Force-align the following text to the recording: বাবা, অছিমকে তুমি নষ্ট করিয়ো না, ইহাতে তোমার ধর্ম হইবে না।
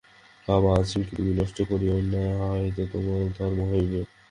বাবা, 0.47 0.69
অছিমকে 0.73 1.13
তুমি 1.15 1.31
নষ্ট 1.33 1.57
করিয়ো 1.69 1.95
না, 2.13 2.23
ইহাতে 2.59 2.83
তোমার 2.91 3.21
ধর্ম 3.37 3.59
হইবে 3.71 3.99
না। 3.99 4.09